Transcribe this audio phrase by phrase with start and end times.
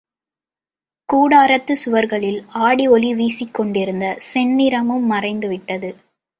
[1.09, 5.91] கூடாரத்துச் சுவர்களில் ஆடி ஒளி வீசிக்கொண்டிருந்த செந்நிறமும் மறைந்து விட்டது.